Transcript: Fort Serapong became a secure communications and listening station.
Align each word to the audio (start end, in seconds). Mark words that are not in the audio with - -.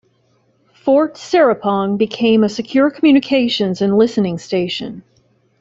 Fort 0.73 1.13
Serapong 1.13 1.99
became 1.99 2.43
a 2.43 2.49
secure 2.49 2.89
communications 2.89 3.83
and 3.83 3.95
listening 3.95 4.39
station. 4.39 5.03